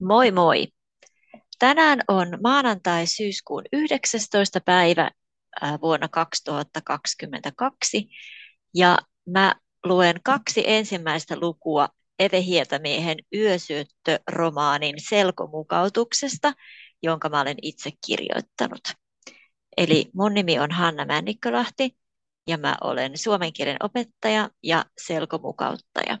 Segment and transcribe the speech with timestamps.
[0.00, 0.66] Moi moi!
[1.58, 4.60] Tänään on maanantai syyskuun 19.
[4.60, 5.10] päivä
[5.82, 8.08] vuonna 2022
[8.74, 9.54] ja mä
[9.84, 16.52] luen kaksi ensimmäistä lukua Eve Hietamiehen yösyöttö-romaanin selkomukautuksesta,
[17.02, 18.88] jonka mä olen itse kirjoittanut.
[19.76, 21.96] Eli mun nimi on Hanna Männikkölahti
[22.46, 26.18] ja mä olen suomen kielen opettaja ja selkomukauttaja.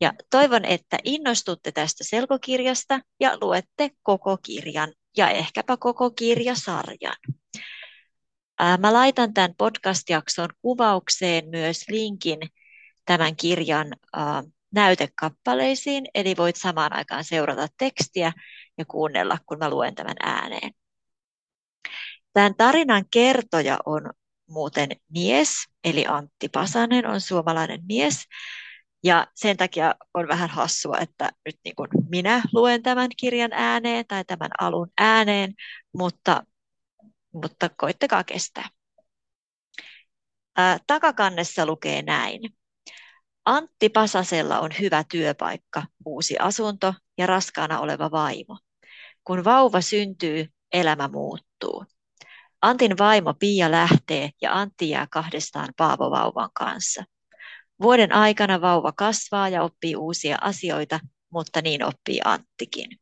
[0.00, 7.16] Ja toivon, että innostutte tästä selkokirjasta ja luette koko kirjan ja ehkäpä koko kirjasarjan.
[8.78, 12.38] Mä laitan tämän podcast-jakson kuvaukseen myös linkin
[13.04, 13.86] tämän kirjan
[14.74, 18.32] näytekappaleisiin, eli voit samaan aikaan seurata tekstiä
[18.78, 20.70] ja kuunnella, kun mä luen tämän ääneen.
[22.32, 24.10] Tämän tarinan kertoja on
[24.48, 25.50] muuten mies,
[25.84, 28.24] eli Antti Pasanen on suomalainen mies,
[29.04, 34.04] ja sen takia on vähän hassua, että nyt niin kuin minä luen tämän kirjan ääneen
[34.06, 35.54] tai tämän alun ääneen,
[35.92, 36.42] mutta,
[37.32, 38.68] mutta koittakaa kestää.
[40.56, 42.40] Ää, takakannessa lukee näin.
[43.44, 48.58] Antti Pasasella on hyvä työpaikka, uusi asunto ja raskaana oleva vaimo.
[49.24, 51.84] Kun vauva syntyy, elämä muuttuu.
[52.62, 57.04] Antin vaimo Pia lähtee ja Antti jää kahdestaan Paavo vauvan kanssa.
[57.82, 61.00] Vuoden aikana vauva kasvaa ja oppii uusia asioita,
[61.30, 63.00] mutta niin oppii Anttikin.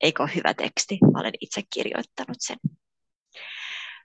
[0.00, 0.98] Eikö hyvä teksti?
[1.12, 2.56] Mä olen itse kirjoittanut sen.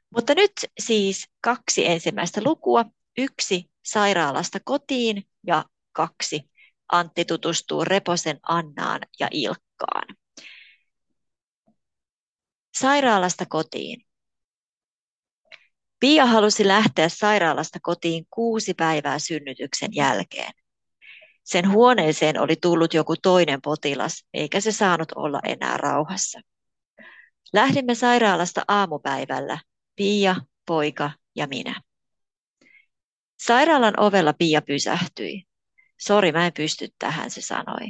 [0.09, 2.85] Mutta nyt siis kaksi ensimmäistä lukua.
[3.17, 6.49] Yksi sairaalasta kotiin ja kaksi
[6.91, 10.15] Antti tutustuu Reposen Annaan ja Ilkkaan.
[12.79, 14.05] Sairaalasta kotiin.
[16.03, 20.51] Pia halusi lähteä sairaalasta kotiin kuusi päivää synnytyksen jälkeen.
[21.43, 26.39] Sen huoneeseen oli tullut joku toinen potilas, eikä se saanut olla enää rauhassa.
[27.53, 29.59] Lähdimme sairaalasta aamupäivällä,
[29.95, 31.81] Pia, poika ja minä.
[33.39, 35.43] Sairaalan ovella Pia pysähtyi.
[35.99, 37.87] Sori, mä en pysty tähän, se sanoi.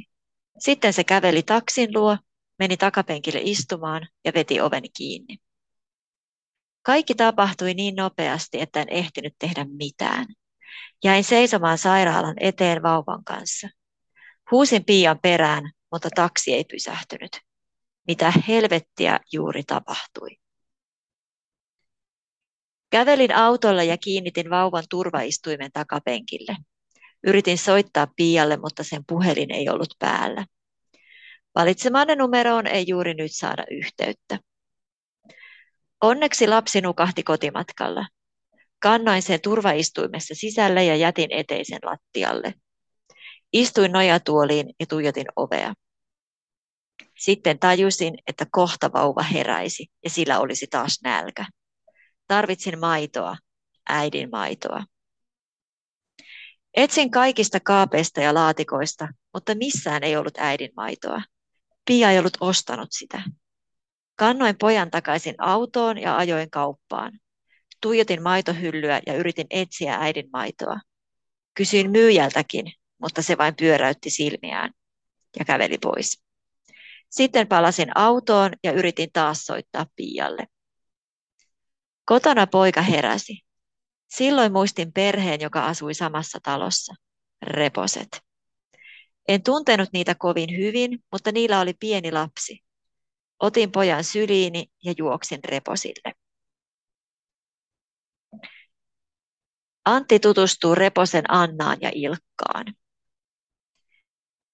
[0.60, 2.18] Sitten se käveli taksin luo,
[2.60, 5.38] meni takapenkille istumaan ja veti oven kiinni.
[6.84, 10.26] Kaikki tapahtui niin nopeasti, että en ehtinyt tehdä mitään.
[11.04, 13.70] Jäin seisomaan sairaalan eteen vauvan kanssa.
[14.52, 17.32] Huusin Pian perään, mutta taksi ei pysähtynyt.
[18.08, 20.30] Mitä helvettiä juuri tapahtui?
[22.90, 26.56] Kävelin autolla ja kiinnitin vauvan turvaistuimen takapenkille.
[27.24, 30.46] Yritin soittaa Pialle, mutta sen puhelin ei ollut päällä.
[31.56, 34.40] Valitsemanne numeroon ei juuri nyt saada yhteyttä.
[36.04, 38.08] Onneksi lapsi nukahti kotimatkalla.
[38.80, 42.54] Kannoin sen turvaistuimessa sisälle ja jätin eteisen lattialle.
[43.54, 45.74] Istuin nojatuoliin ja tuijotin ovea.
[47.20, 51.46] Sitten tajusin, että kohta vauva heräisi ja sillä olisi taas nälkä.
[52.28, 53.38] Tarvitsin maitoa,
[53.90, 54.86] äidin maitoa.
[56.74, 61.22] Etsin kaikista kaapeista ja laatikoista, mutta missään ei ollut äidin maitoa.
[61.86, 63.24] Pia ei ollut ostanut sitä.
[64.16, 67.20] Kannoin pojan takaisin autoon ja ajoin kauppaan.
[67.82, 70.80] Tuijotin maitohyllyä ja yritin etsiä äidin maitoa.
[71.54, 74.72] Kysyin myyjältäkin, mutta se vain pyöräytti silmiään
[75.40, 76.24] ja käveli pois.
[77.10, 80.48] Sitten palasin autoon ja yritin taas soittaa Pialle.
[82.06, 83.42] Kotona poika heräsi.
[84.08, 86.96] Silloin muistin perheen, joka asui samassa talossa.
[87.42, 88.22] Reposet.
[89.28, 92.63] En tuntenut niitä kovin hyvin, mutta niillä oli pieni lapsi.
[93.44, 96.14] Otin pojan syliini ja juoksin reposille.
[99.86, 102.66] Antti tutustuu Reposen Annaan ja Ilkkaan.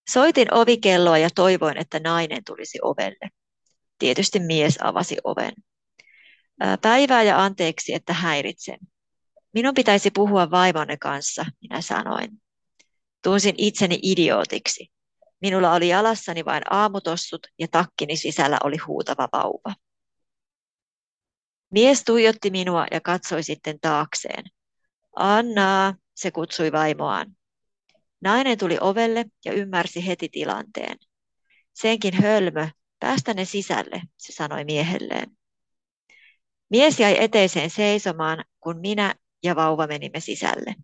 [0.09, 3.29] Soitin ovikelloa ja toivoin, että nainen tulisi ovelle.
[4.00, 5.53] Tietysti mies avasi oven.
[6.81, 8.79] Päivää ja anteeksi, että häiritsen.
[9.53, 12.41] Minun pitäisi puhua vaimonne kanssa, minä sanoin.
[13.23, 14.92] Tunsin itseni idiootiksi.
[15.41, 19.75] Minulla oli jalassani vain aamutossut ja takkini sisällä oli huutava vauva.
[21.71, 24.44] Mies tuijotti minua ja katsoi sitten taakseen.
[25.15, 27.36] Anna, se kutsui vaimoaan.
[28.21, 30.97] Nainen tuli ovelle ja ymmärsi heti tilanteen.
[31.74, 32.68] Senkin hölmö,
[33.00, 35.38] päästä ne sisälle, se sanoi miehelleen.
[36.69, 40.75] Mies jäi eteiseen seisomaan, kun minä ja vauva menimme sisälle.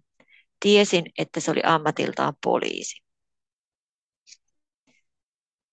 [0.59, 3.04] Tiesin, että se oli ammatiltaan poliisi.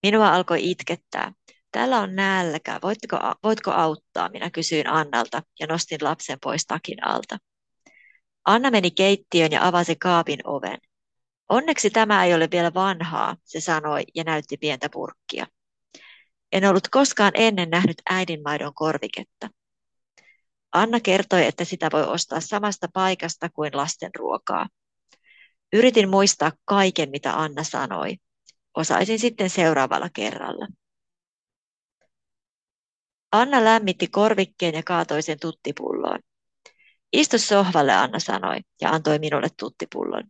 [0.03, 1.33] Minua alkoi itkettää.
[1.71, 2.79] Täällä on nälkä.
[2.83, 4.29] Voitko, voitko auttaa?
[4.29, 7.37] Minä kysyin Annalta ja nostin lapsen pois takin alta.
[8.45, 10.77] Anna meni keittiön ja avasi kaapin oven.
[11.49, 15.47] Onneksi tämä ei ole vielä vanhaa, se sanoi ja näytti pientä purkkia.
[16.51, 19.49] En ollut koskaan ennen nähnyt äidinmaidon korviketta.
[20.71, 24.67] Anna kertoi, että sitä voi ostaa samasta paikasta kuin lasten ruokaa.
[25.73, 28.17] Yritin muistaa kaiken, mitä Anna sanoi.
[28.77, 30.67] Osaisin sitten seuraavalla kerralla.
[33.31, 36.19] Anna lämmitti korvikkeen ja kaatoi sen tuttipulloon.
[37.13, 40.23] Istu sohvalle, Anna sanoi ja antoi minulle tuttipullon.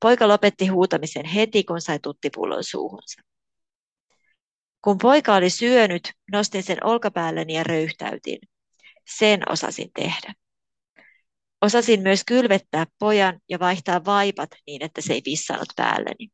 [0.00, 3.22] Poika lopetti huutamisen heti, kun sai tuttipullon suuhunsa.
[4.82, 8.38] Kun poika oli syönyt, nostin sen olkapäälleni ja röyhtäytin.
[9.18, 10.34] Sen osasin tehdä.
[11.62, 16.28] Osasin myös kylvettää pojan ja vaihtaa vaipat niin, että se ei vissannut päälleni.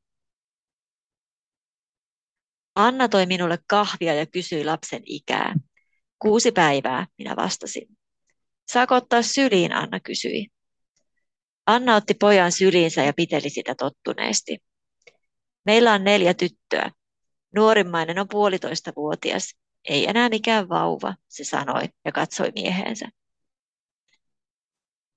[2.75, 5.55] Anna toi minulle kahvia ja kysyi lapsen ikää.
[6.19, 7.89] Kuusi päivää, minä vastasin.
[8.73, 10.47] Saako ottaa syliin, Anna kysyi.
[11.67, 14.59] Anna otti pojan syliinsä ja piteli sitä tottuneesti.
[15.65, 16.91] Meillä on neljä tyttöä.
[17.55, 19.55] Nuorimmainen on puolitoista vuotias.
[19.89, 23.09] Ei enää mikään vauva, se sanoi ja katsoi mieheensä.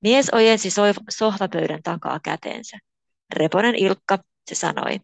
[0.01, 0.69] Mies ojensi
[1.09, 2.77] sohvapöydän takaa käteensä.
[3.33, 4.19] Reponen Ilkka,
[4.49, 4.99] se sanoi.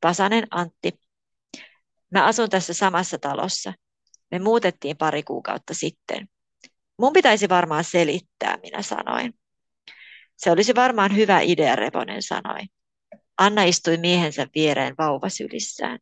[0.00, 1.07] Pasanen Antti.
[2.10, 3.72] Mä asun tässä samassa talossa.
[4.30, 6.28] Me muutettiin pari kuukautta sitten.
[6.98, 9.34] Mun pitäisi varmaan selittää, minä sanoin.
[10.36, 12.60] Se olisi varmaan hyvä idea, Reponen sanoi.
[13.38, 15.98] Anna istui miehensä viereen vauvasylissään.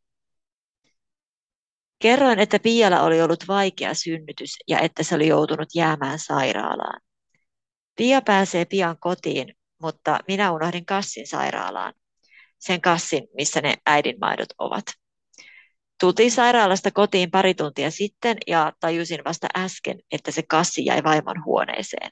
[1.98, 7.00] Kerroin, että Pialla oli ollut vaikea synnytys ja että se oli joutunut jäämään sairaalaan.
[7.96, 11.94] Pia pääsee pian kotiin, mutta minä unohdin kassin sairaalaan.
[12.58, 14.84] Sen kassin, missä ne äidinmaidot ovat.
[16.00, 21.44] Tultiin sairaalasta kotiin pari tuntia sitten ja tajusin vasta äsken, että se kassi jäi vaimon
[21.44, 22.10] huoneeseen.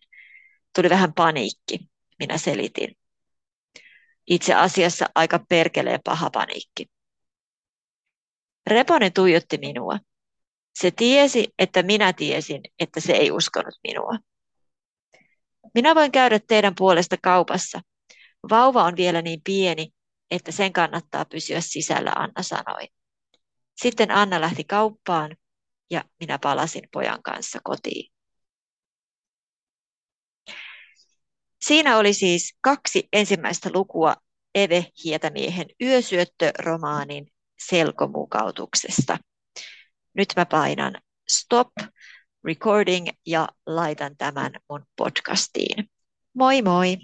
[0.74, 1.78] Tuli vähän paniikki,
[2.18, 2.96] minä selitin.
[4.26, 6.86] Itse asiassa aika perkeleen paha paniikki.
[8.66, 9.98] Reponen tuijotti minua.
[10.74, 14.18] Se tiesi, että minä tiesin, että se ei uskonut minua.
[15.74, 17.80] Minä voin käydä teidän puolesta kaupassa.
[18.50, 19.90] Vauva on vielä niin pieni,
[20.30, 22.88] että sen kannattaa pysyä sisällä, Anna sanoi.
[23.76, 25.36] Sitten Anna lähti kauppaan
[25.90, 28.12] ja minä palasin pojan kanssa kotiin.
[31.66, 34.16] Siinä oli siis kaksi ensimmäistä lukua
[34.54, 37.26] Eve Hietämiehen yösyöttöromaanin
[37.68, 39.18] selkomukautuksesta.
[40.14, 41.72] Nyt mä painan stop
[42.44, 45.90] recording ja laitan tämän mun podcastiin.
[46.34, 46.96] Moi moi!